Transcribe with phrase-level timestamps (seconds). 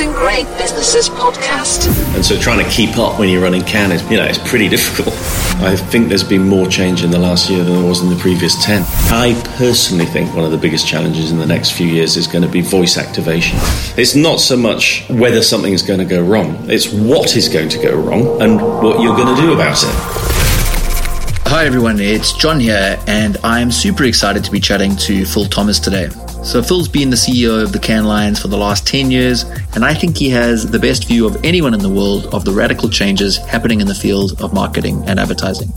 [0.00, 1.86] Building Great Businesses podcast.
[2.14, 4.66] And so trying to keep up when you're running Cannes is, you know, it's pretty
[4.76, 5.14] difficult.
[5.62, 8.16] I think there's been more change in the last year than there was in the
[8.16, 8.82] previous 10.
[9.12, 12.42] I personally think one of the biggest challenges in the next few years is going
[12.42, 13.58] to be voice activation.
[13.98, 17.68] It's not so much whether something is going to go wrong, it's what is going
[17.68, 19.90] to go wrong and what you're going to do about it.
[21.46, 25.78] Hi everyone, it's John here, and I'm super excited to be chatting to Phil Thomas
[25.78, 26.08] today.
[26.42, 29.44] So, Phil's been the CEO of the Cannes Lions for the last 10 years,
[29.74, 32.52] and I think he has the best view of anyone in the world of the
[32.52, 35.70] radical changes happening in the field of marketing and advertising.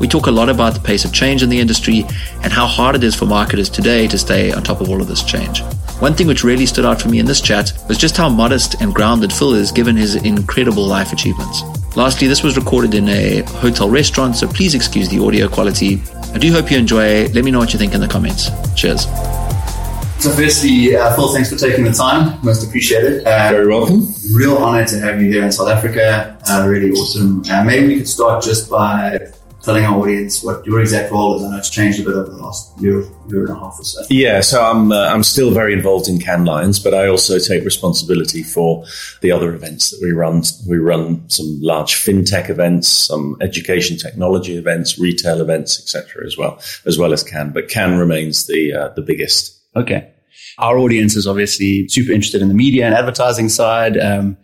[0.00, 2.04] We talk a lot about the pace of change in the industry
[2.42, 5.08] and how hard it is for marketers today to stay on top of all of
[5.08, 5.62] this change.
[6.00, 8.80] One thing which really stood out for me in this chat was just how modest
[8.80, 11.62] and grounded Phil is given his incredible life achievements.
[11.96, 16.02] Lastly, this was recorded in a hotel restaurant, so please excuse the audio quality.
[16.32, 17.26] I do hope you enjoy.
[17.28, 18.50] Let me know what you think in the comments.
[18.74, 19.06] Cheers.
[20.24, 22.38] So, firstly, uh, Phil, thanks for taking the time.
[22.42, 23.26] Most appreciated.
[23.26, 24.08] Uh, Very welcome.
[24.32, 26.38] Real honor to have you here in South Africa.
[26.48, 27.42] Uh, really awesome.
[27.46, 29.18] Uh, maybe we could start just by
[29.60, 31.44] telling our audience what your exact role is.
[31.44, 33.84] I know it's changed a bit over the last year, year and a half or
[33.84, 34.02] so.
[34.08, 37.62] Yeah, so I'm uh, I'm still very involved in Cannes Lions, but I also take
[37.62, 38.86] responsibility for
[39.20, 40.42] the other events that we run.
[40.66, 46.24] We run some large fintech events, some education technology events, retail events, etc.
[46.24, 47.52] as well, as well as Cannes.
[47.52, 49.60] But Cannes remains the uh, the biggest.
[49.76, 50.10] Okay.
[50.58, 53.98] Our audience is obviously super interested in the media and advertising side.
[53.98, 54.36] Um,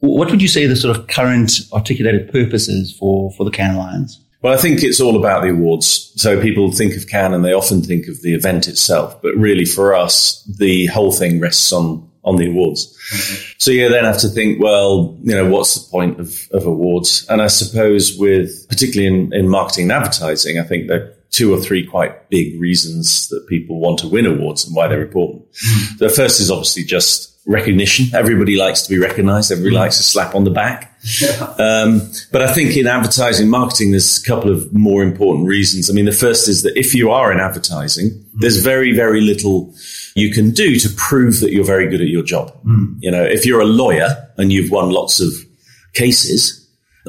[0.00, 3.76] what would you say the sort of current articulated purpose is for, for the Cannes
[3.76, 4.24] Lions?
[4.42, 6.12] Well, I think it's all about the awards.
[6.14, 9.64] So people think of Cannes and they often think of the event itself, but really
[9.64, 12.86] for us, the whole thing rests on, on the awards.
[13.12, 13.52] Mm-hmm.
[13.58, 17.26] So you then have to think, well, you know, what's the point of, of awards?
[17.28, 21.60] And I suppose with, particularly in, in marketing and advertising, I think are two or
[21.60, 25.50] three quite big reasons that people want to win awards and why they're important.
[25.52, 25.98] Mm-hmm.
[25.98, 28.14] The first is obviously just recognition.
[28.14, 29.50] Everybody likes to be recognized.
[29.50, 29.80] Everybody mm.
[29.80, 30.94] likes a slap on the back.
[31.58, 35.88] Um, but I think in advertising marketing, there's a couple of more important reasons.
[35.88, 38.24] I mean, the first is that if you are in advertising, mm.
[38.34, 39.74] there's very, very little
[40.14, 42.52] you can do to prove that you're very good at your job.
[42.64, 42.96] Mm.
[43.00, 45.32] You know, if you're a lawyer and you've won lots of
[45.94, 46.57] cases,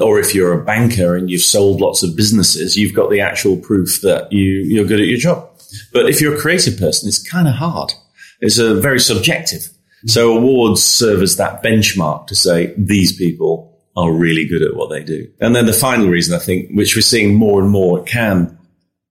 [0.00, 3.56] or if you're a banker and you've sold lots of businesses, you've got the actual
[3.56, 5.48] proof that you, you're good at your job.
[5.92, 7.92] But if you're a creative person, it's kind of hard.
[8.40, 9.68] It's a very subjective.
[10.06, 14.88] So awards serve as that benchmark to say these people are really good at what
[14.88, 15.30] they do.
[15.40, 18.56] And then the final reason I think, which we're seeing more and more at Cannes,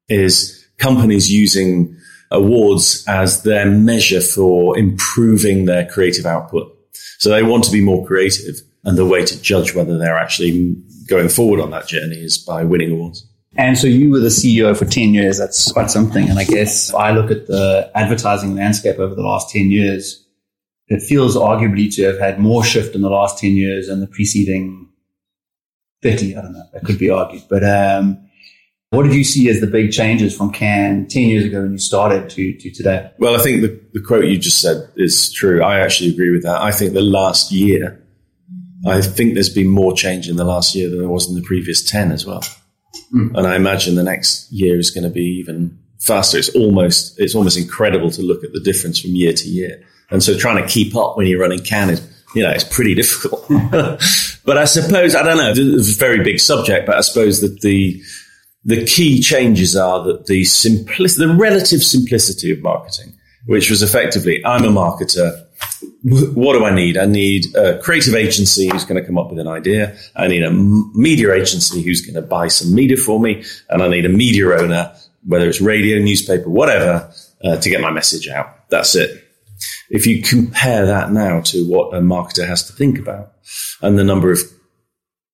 [0.08, 1.96] is companies using
[2.32, 6.76] awards as their measure for improving their creative output.
[7.20, 10.76] So they want to be more creative and the way to judge whether they're actually
[11.08, 13.26] going forward on that journey is by winning awards.
[13.56, 15.38] And so you were the CEO for 10 years.
[15.38, 16.30] That's quite something.
[16.30, 20.26] And I guess if I look at the advertising landscape over the last 10 years,
[20.88, 24.08] it feels arguably to have had more shift in the last 10 years than the
[24.08, 24.90] preceding
[26.04, 26.36] 30.
[26.36, 26.64] I don't know.
[26.74, 27.44] That could be argued.
[27.50, 28.30] But, um,
[28.92, 31.78] what did you see as the big changes from Cannes 10 years ago when you
[31.78, 33.12] started to, to today?
[33.20, 35.62] Well, I think the, the quote you just said is true.
[35.62, 36.60] I actually agree with that.
[36.60, 38.04] I think the last year,
[38.88, 41.42] I think there's been more change in the last year than there was in the
[41.42, 42.44] previous 10 as well.
[43.14, 43.36] Mm.
[43.36, 46.38] And I imagine the next year is going to be even faster.
[46.38, 49.84] It's almost, it's almost incredible to look at the difference from year to year.
[50.12, 52.96] And so trying to keep up when you're running Cannes is, you know, it's pretty
[52.96, 53.46] difficult.
[54.46, 57.62] but I suppose, I don't know, it's a very big subject, but I suppose that
[57.62, 58.02] the,
[58.64, 63.14] the key changes are that the simplicity, the relative simplicity of marketing,
[63.46, 65.46] which was effectively, I'm a marketer.
[66.04, 66.98] What do I need?
[66.98, 69.98] I need a creative agency who's going to come up with an idea.
[70.16, 73.44] I need a media agency who's going to buy some media for me.
[73.70, 74.96] And I need a media owner,
[75.26, 77.12] whether it's radio, newspaper, whatever,
[77.44, 78.70] uh, to get my message out.
[78.70, 79.26] That's it.
[79.90, 83.34] If you compare that now to what a marketer has to think about
[83.82, 84.40] and the number of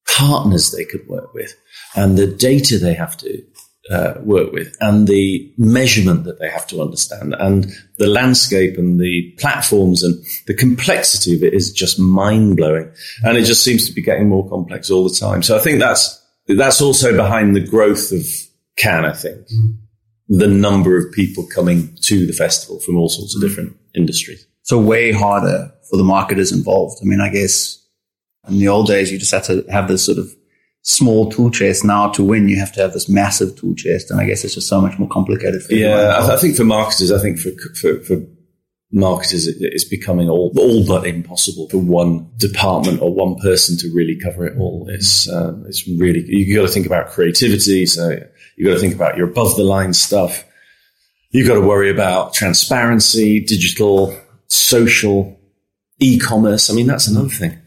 [0.08, 1.53] partners they could work with
[1.96, 3.44] and the data they have to
[3.91, 9.00] uh, work with and the measurement that they have to understand and the landscape and
[9.00, 12.91] the platforms and the complexity of it is just mind blowing.
[13.23, 15.43] And it just seems to be getting more complex all the time.
[15.43, 18.26] So I think that's, that's also behind the growth of
[18.78, 19.47] Cannes, I think.
[19.49, 19.78] Mm
[20.28, 23.47] the number of people coming to the festival from all sorts of mm.
[23.47, 24.46] different industries.
[24.64, 26.99] So way harder for the marketers involved.
[27.02, 27.81] I mean, I guess
[28.47, 30.34] in the old days, you just had to have this sort of
[30.85, 31.84] small tool chest.
[31.84, 34.09] Now to win, you have to have this massive tool chest.
[34.09, 35.61] And I guess it's just so much more complicated.
[35.64, 36.17] For yeah.
[36.17, 38.22] I, I, think for marketers, I think for, for, for
[38.91, 43.93] marketers, it, it's becoming all, all but impossible for one department or one person to
[43.93, 44.87] really cover it all.
[44.90, 47.85] It's, uh, it's really, you got to think about creativity.
[47.85, 48.20] So
[48.55, 50.46] You've got to think about your above the line stuff.
[51.31, 54.17] You've got to worry about transparency, digital,
[54.47, 55.38] social,
[55.99, 56.70] e-commerce.
[56.70, 57.59] I mean, that's another thing.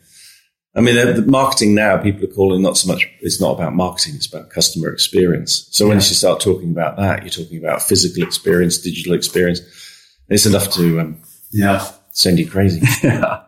[0.78, 4.14] I mean, the, marketing now, people are calling not so much, it's not about marketing,
[4.14, 5.66] it's about customer experience.
[5.72, 9.60] So once you start talking about that, you're talking about physical experience, digital experience.
[10.28, 11.20] It's enough to um,
[11.50, 11.84] Yeah.
[12.12, 12.80] send you crazy.
[13.02, 13.24] yeah.
[13.24, 13.42] I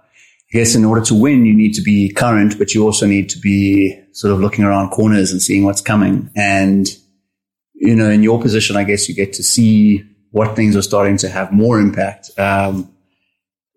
[0.50, 3.38] guess in order to win, you need to be current, but you also need to
[3.38, 6.31] be sort of looking around corners and seeing what's coming.
[6.35, 6.88] And,
[7.75, 10.03] you know, in your position, I guess you get to see
[10.33, 12.31] what things are starting to have more impact.
[12.37, 12.89] Um,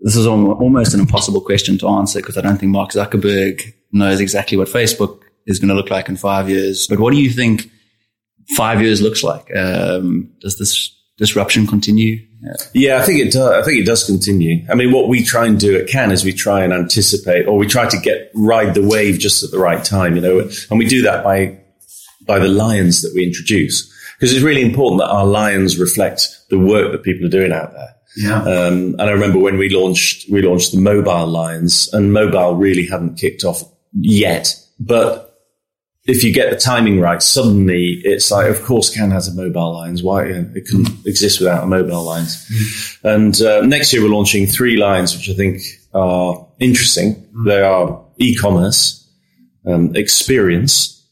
[0.04, 4.20] this is almost an impossible question to answer because I don't think Mark Zuckerberg knows
[4.20, 6.88] exactly what Facebook is going to look like in five years.
[6.88, 7.72] But what do you think
[8.58, 9.48] five years looks like?
[9.56, 12.18] Um, does this disruption continue?
[12.74, 12.98] Yeah.
[12.98, 13.50] I think it does.
[13.50, 14.66] I think it does continue.
[14.70, 17.58] I mean, what we try and do at Cannes is we try and anticipate, or
[17.58, 20.80] we try to get ride the wave just at the right time, you know, and
[20.80, 21.60] we do that by
[22.26, 26.60] by the lions that we introduce because it's really important that our lions reflect the
[26.60, 27.96] work that people are doing out there.
[28.16, 28.42] Yeah.
[28.42, 32.86] Um, and I remember when we launched, we launched the mobile Lions and mobile really
[32.86, 33.64] hadn't kicked off
[33.94, 34.56] yet.
[34.80, 35.34] But
[36.06, 39.74] if you get the timing right, suddenly it's like, of course, Cannes has a mobile
[39.74, 40.04] Lions.
[40.04, 43.00] Why it couldn't exist without a mobile Lions?
[43.04, 45.62] And uh, next year we're launching three Lions, which I think
[45.94, 47.28] are interesting.
[47.46, 49.10] They are e-commerce,
[49.66, 51.04] um, experience,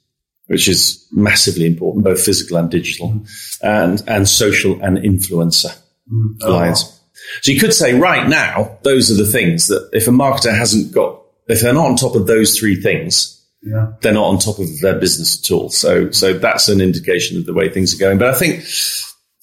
[0.47, 3.21] which is massively important, both physical and digital,
[3.63, 5.80] and and social and influencer
[6.11, 6.37] Mm.
[6.43, 6.99] Oh, Lions.
[7.41, 10.91] So you could say right now, those are the things that if a marketer hasn't
[10.93, 13.87] got, if they're not on top of those three things, Yeah.
[14.01, 15.69] they're not on top of their business at all.
[15.69, 18.17] So, so that's an indication of the way things are going.
[18.17, 18.63] But I think,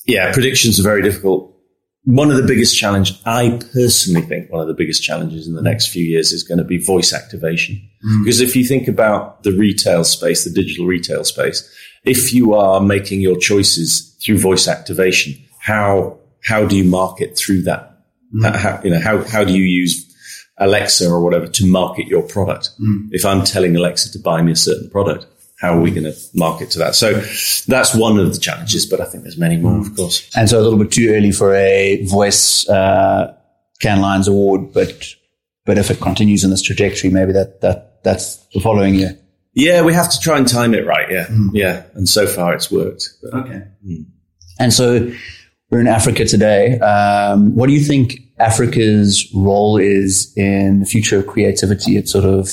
[0.06, 1.54] yeah, predictions are very difficult.
[2.04, 5.62] One of the biggest challenge, I personally think one of the biggest challenges in the
[5.62, 7.76] next few years is going to be voice activation.
[8.04, 8.24] Mm.
[8.24, 11.68] Because if you think about the retail space, the digital retail space,
[12.04, 16.18] if you are making your choices through voice activation, how,
[16.48, 17.98] how do you market through that?
[18.34, 18.44] Mm.
[18.44, 20.04] How- How, you know, how, how do you use
[20.58, 22.70] Alexa or whatever to market your product?
[22.80, 23.08] Mm.
[23.10, 25.26] If I'm telling Alexa to buy me a certain product,
[25.60, 26.94] how are we going to market to that?
[26.94, 27.12] So
[27.66, 29.96] that's one of the challenges, but I think there's many more, of mm.
[29.96, 30.30] course.
[30.36, 33.34] And so a little bit too early for a voice uh,
[33.80, 35.14] Cannes Lions award, but
[35.64, 39.18] but if it continues in this trajectory, maybe that that that's the following year.
[39.52, 41.10] Yeah, we have to try and time it right.
[41.10, 41.26] Yeah.
[41.52, 41.82] Yeah.
[41.94, 43.08] And so far it's worked.
[43.22, 43.62] But Okay.
[44.60, 45.12] And so
[45.70, 46.78] we're in Africa today.
[46.78, 51.96] Um, what do you think Africa's role is in the future of creativity?
[51.96, 52.48] It sort of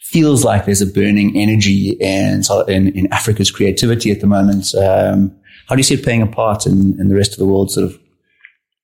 [0.00, 4.74] feels like there's a burning energy in, in, in Africa's creativity at the moment.
[4.74, 5.36] Um,
[5.68, 7.74] how do you see it playing a part in, in the rest of the world's
[7.74, 7.98] sort of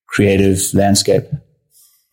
[0.07, 1.23] creative landscape?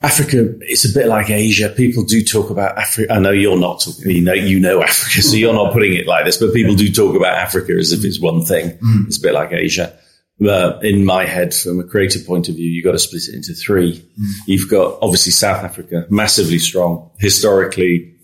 [0.01, 1.69] Africa, it's a bit like Asia.
[1.69, 3.13] People do talk about Africa.
[3.13, 6.09] I know you're not talking, you know, you know Africa, so you're not putting it
[6.09, 8.77] like this, but people do talk about Africa as if it's one thing.
[9.07, 9.97] It's a bit like Asia.
[10.41, 13.55] In my head, from a creative point of view, you've got to split it into
[13.55, 13.99] three.
[13.99, 14.31] Mm-hmm.
[14.47, 18.15] You've got obviously South Africa, massively strong, historically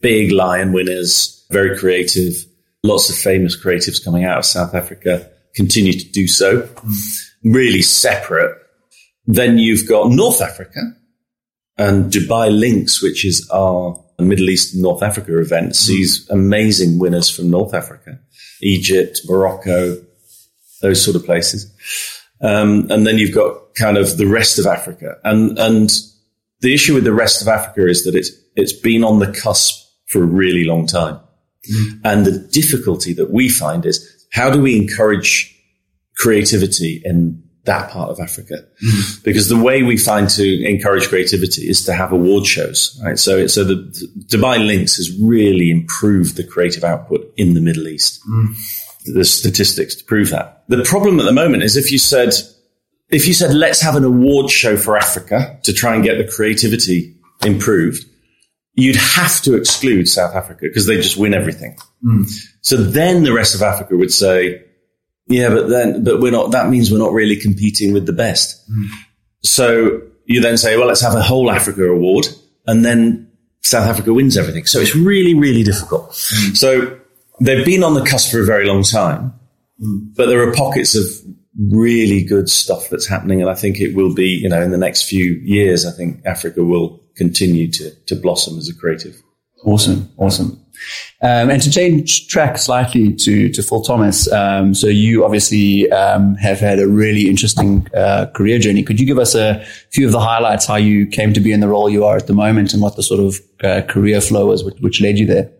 [0.00, 2.32] big lion winners, very creative,
[2.82, 7.52] lots of famous creatives coming out of South Africa, continue to do so, mm-hmm.
[7.52, 8.56] really separate.
[9.26, 10.80] Then you've got North Africa,
[11.78, 15.72] and Dubai Lynx, which is our Middle East and North Africa event, mm-hmm.
[15.72, 18.18] sees amazing winners from North Africa,
[18.62, 19.96] Egypt, Morocco,
[20.80, 21.72] those sort of places.
[22.40, 25.16] Um, and then you've got kind of the rest of Africa.
[25.24, 25.90] And, and
[26.60, 29.86] the issue with the rest of Africa is that it's, it's been on the cusp
[30.06, 31.20] for a really long time.
[31.70, 31.98] Mm-hmm.
[32.04, 35.52] And the difficulty that we find is how do we encourage
[36.16, 38.64] creativity in that part of Africa?
[38.84, 39.22] Mm-hmm.
[39.24, 43.18] Because the way we find to encourage creativity is to have award shows, right?
[43.18, 47.88] So, so the, the Dubai Lynx has really improved the creative output in the Middle
[47.88, 48.20] East.
[48.28, 48.52] Mm-hmm.
[49.12, 50.64] There's statistics to prove that.
[50.68, 52.34] The problem at the moment is if you said,
[53.08, 56.30] if you said, let's have an award show for Africa to try and get the
[56.30, 58.04] creativity improved,
[58.74, 61.76] you'd have to exclude South Africa because they just win everything.
[62.02, 62.24] Hmm.
[62.60, 64.62] So then the rest of Africa would say,
[65.28, 68.64] yeah, but then, but we're not, that means we're not really competing with the best.
[68.68, 68.86] Hmm.
[69.42, 72.26] So you then say, well, let's have a whole Africa award
[72.66, 73.30] and then
[73.62, 74.66] South Africa wins everything.
[74.66, 76.06] So it's really, really difficult.
[76.30, 76.54] Hmm.
[76.54, 77.00] So
[77.40, 79.32] they've been on the cusp for a very long time,
[80.16, 81.04] but there are pockets of
[81.70, 83.40] really good stuff that's happening.
[83.40, 86.24] And I think it will be, you know, in the next few years, I think
[86.26, 89.20] Africa will continue to, to blossom as a creative.
[89.64, 90.62] Awesome, awesome.
[91.22, 96.34] Um, and to change track slightly to to Phil Thomas, um, so you obviously um,
[96.34, 98.82] have had a really interesting uh, career journey.
[98.82, 101.60] Could you give us a few of the highlights how you came to be in
[101.60, 104.46] the role you are at the moment, and what the sort of uh, career flow
[104.46, 105.50] was which, which led you there?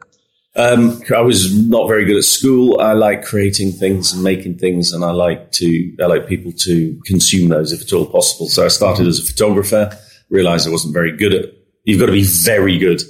[0.57, 2.81] Um, I was not very good at school.
[2.81, 7.01] I like creating things and making things, and I like to I like people to
[7.05, 8.49] consume those if at all possible.
[8.49, 9.97] So I started as a photographer.
[10.31, 11.45] Realized I wasn't very good at
[11.87, 13.01] You've got to be very good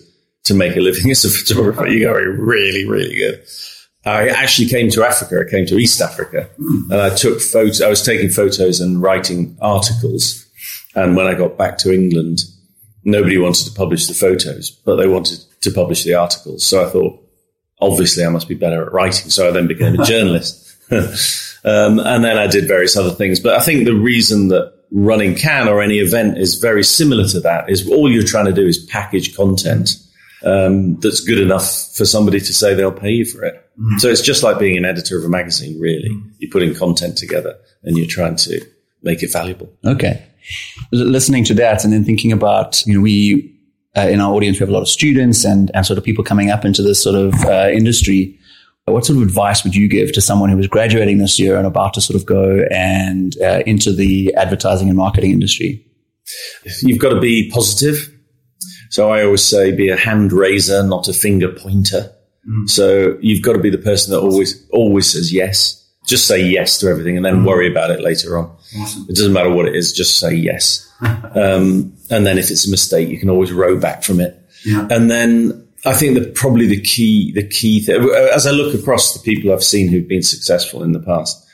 [0.44, 1.88] to make a living as a photographer.
[1.88, 3.44] You got to be really, really good.
[4.04, 5.44] I actually came to Africa.
[5.44, 7.82] I came to East Africa and I took photos.
[7.82, 10.46] I was taking photos and writing articles.
[10.94, 12.44] And when I got back to England,
[13.02, 16.64] nobody wanted to publish the photos, but they wanted to publish the articles.
[16.64, 17.20] So I thought,
[17.80, 19.30] obviously I must be better at writing.
[19.30, 20.76] So I then became a journalist.
[20.90, 23.40] um, and then I did various other things.
[23.40, 27.40] But I think the reason that running Cannes or any event is very similar to
[27.40, 29.90] that is all you're trying to do is package content
[30.44, 33.54] um, that's good enough for somebody to say they'll pay you for it.
[33.78, 33.98] Mm-hmm.
[33.98, 36.08] So it's just like being an editor of a magazine, really.
[36.08, 36.28] Mm-hmm.
[36.38, 38.60] You're putting content together and you're trying to
[39.02, 39.72] make it valuable.
[39.84, 40.24] Okay.
[40.92, 43.55] L- listening to that and then thinking about, you know, we,
[43.96, 46.22] uh, in our audience, we have a lot of students and, and sort of people
[46.22, 48.38] coming up into this sort of uh, industry.
[48.84, 51.66] What sort of advice would you give to someone who is graduating this year and
[51.66, 55.84] about to sort of go and uh, into the advertising and marketing industry?
[56.82, 58.12] You've got to be positive.
[58.90, 62.12] So I always say be a hand raiser, not a finger pointer.
[62.48, 62.70] Mm.
[62.70, 65.82] So you've got to be the person that always, always says yes.
[66.06, 67.46] Just say yes to everything and then mm.
[67.46, 68.56] worry about it later on.
[68.78, 69.06] Awesome.
[69.08, 70.90] It doesn't matter what it is, just say yes.
[71.00, 74.40] um, and then if it's a mistake, you can always row back from it.
[74.64, 74.86] Yeah.
[74.90, 79.14] And then I think that probably the key, the key thing, as I look across
[79.14, 81.44] the people I've seen who've been successful in the past,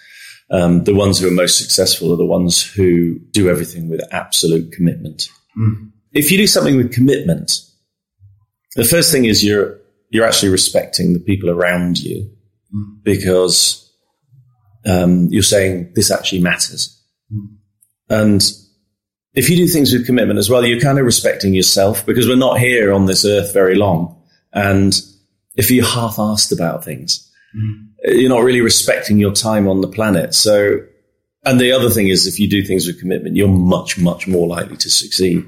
[0.51, 4.73] um, the ones who are most successful are the ones who do everything with absolute
[4.73, 5.29] commitment.
[5.59, 5.91] Mm.
[6.13, 7.53] If you do something with commitment,
[8.77, 9.79] the first thing is you're
[10.11, 12.31] you're actually respecting the people around you
[12.75, 13.03] mm.
[13.03, 13.82] because
[14.85, 17.03] um, you're saying this actually matters.
[17.33, 17.57] Mm.
[18.09, 18.53] And
[19.35, 22.37] if you do things with commitment as well, you're kind of respecting yourself because we're
[22.37, 24.23] not here on this earth very long.
[24.53, 24.95] And
[25.57, 27.89] if you're half-assed about things, mm.
[28.05, 30.35] you're not really respecting your time on the planet.
[30.35, 30.79] So,
[31.45, 34.47] and the other thing is, if you do things with commitment, you're much, much more
[34.47, 35.45] likely to succeed.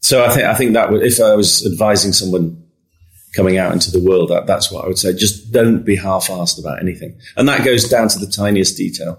[0.00, 2.67] So I think I think that if I was advising someone
[3.34, 5.12] coming out into the world, that, that's what I would say.
[5.12, 9.18] Just don't be half-assed about anything, and that goes down to the tiniest detail.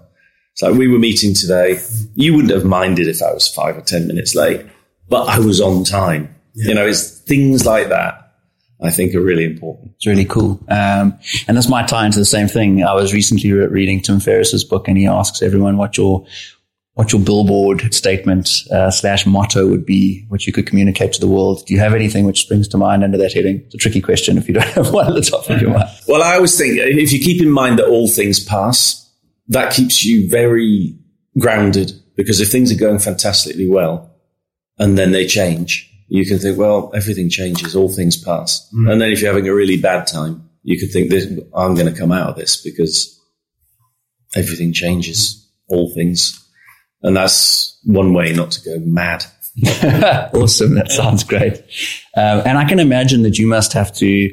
[0.52, 1.80] It's like we were meeting today.
[2.14, 4.66] You wouldn't have minded if I was five or ten minutes late,
[5.08, 6.34] but I was on time.
[6.54, 6.68] Yeah.
[6.68, 8.16] You know, it's things like that.
[8.82, 9.92] I think are really important.
[9.96, 10.58] It's really cool.
[10.68, 12.82] Um, and this might tie into the same thing.
[12.82, 16.24] I was recently reading Tim Ferriss's book and he asks everyone what your,
[17.00, 21.26] what your billboard statement uh, slash motto would be, which you could communicate to the
[21.26, 21.64] world.
[21.64, 23.62] Do you have anything which springs to mind under that heading?
[23.64, 25.88] It's a tricky question if you don't have one at the top of your mind.
[26.06, 29.10] Well, I always think if you keep in mind that all things pass,
[29.48, 30.94] that keeps you very
[31.38, 34.14] grounded because if things are going fantastically well
[34.78, 38.68] and then they change, you can think, well, everything changes, all things pass.
[38.74, 38.92] Mm.
[38.92, 41.90] And then if you're having a really bad time, you could think, this, I'm going
[41.90, 43.18] to come out of this because
[44.36, 46.36] everything changes, all things
[47.02, 49.24] and that's one way not to go mad.
[50.34, 50.74] awesome.
[50.74, 51.56] That sounds great.
[52.16, 54.30] Um, and I can imagine that you must have to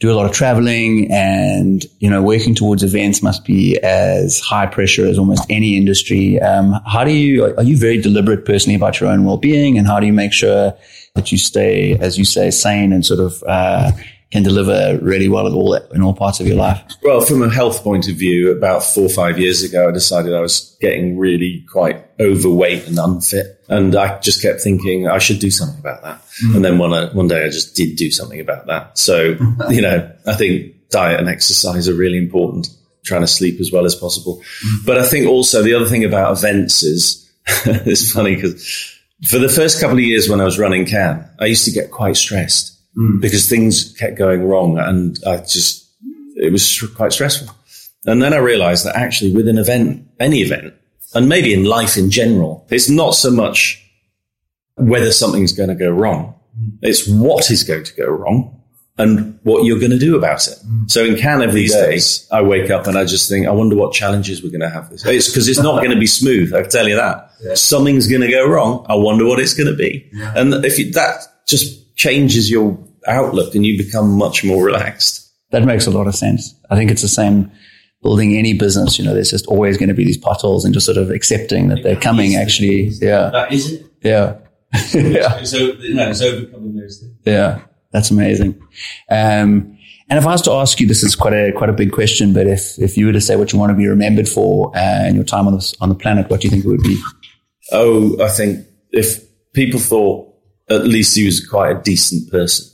[0.00, 4.66] do a lot of traveling and, you know, working towards events must be as high
[4.66, 6.40] pressure as almost any industry.
[6.40, 10.00] Um, how do you, are you very deliberate personally about your own well-being and how
[10.00, 10.74] do you make sure
[11.14, 13.92] that you stay, as you say, sane and sort of, uh,
[14.32, 16.82] can deliver really well in all in all parts of your life?
[17.02, 20.34] Well, from a health point of view, about four or five years ago, I decided
[20.34, 25.38] I was getting really quite overweight and unfit, and I just kept thinking I should
[25.38, 26.22] do something about that.
[26.44, 26.56] Mm.
[26.56, 28.96] And then one uh, one day, I just did do something about that.
[28.96, 29.36] So
[29.68, 32.68] you know, I think diet and exercise are really important.
[33.04, 34.86] Trying to sleep as well as possible, mm.
[34.86, 37.30] but I think also the other thing about events is
[37.66, 41.46] it's funny because for the first couple of years when I was running Cannes, I
[41.46, 43.20] used to get quite stressed mm.
[43.20, 45.88] because things kept going wrong and I just,
[46.36, 47.54] it was quite stressful.
[48.06, 50.74] And then I realized that actually with an event, any event,
[51.14, 53.78] and maybe in life in general, it's not so much
[54.76, 56.34] whether something's going to go wrong.
[56.82, 58.62] It's what is going to go wrong
[58.98, 60.58] and what you're going to do about it.
[60.66, 60.90] Mm.
[60.90, 63.92] So in Cannes these days, I wake up and I just think, I wonder what
[63.92, 65.04] challenges we're going to have this.
[65.06, 66.52] It's because it's not going to be smooth.
[66.54, 67.30] I can tell you that.
[67.42, 67.54] Yeah.
[67.54, 68.84] Something's going to go wrong.
[68.88, 70.10] I wonder what it's going to be.
[70.12, 70.34] Yeah.
[70.36, 75.30] And if you, that just changes your outlook and you become much more relaxed.
[75.50, 76.54] That makes a lot of sense.
[76.70, 77.50] I think it's the same
[78.02, 78.98] building any business.
[78.98, 81.68] You know, there's just always going to be these potholes and just sort of accepting
[81.68, 82.84] that they're coming actually.
[83.00, 83.30] Yeah.
[83.30, 83.86] That is it.
[84.02, 84.38] Yeah.
[84.94, 85.42] yeah.
[85.42, 87.14] So, you know, it's overcoming those things.
[87.24, 87.60] Yeah.
[87.92, 88.60] That's amazing.
[89.10, 91.92] Um, and if I was to ask you, this is quite a quite a big
[91.92, 94.76] question, but if if you were to say what you want to be remembered for
[94.76, 96.82] uh, in your time on the on the planet, what do you think it would
[96.82, 97.00] be?
[97.70, 99.22] Oh, I think if
[99.52, 100.31] people thought
[100.70, 102.66] at least he was quite a decent person.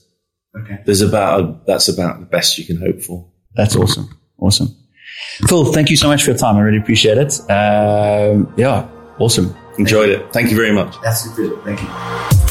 [0.57, 0.79] Okay.
[0.85, 3.31] There's about a, that's about the best you can hope for.
[3.55, 4.09] That's awesome.
[4.39, 4.75] Awesome.
[5.47, 6.57] Phil, thank you so much for your time.
[6.57, 7.41] I really appreciate it.
[7.51, 9.55] Um, yeah, awesome.
[9.79, 10.33] Enjoyed it.
[10.33, 10.95] Thank you very much.
[11.03, 11.63] That's good.
[11.65, 12.48] Thank you.